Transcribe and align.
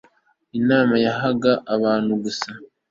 imana 0.59 0.95
yahaga 1.05 1.51
abantu 1.75 2.11
gusa 2.23 2.49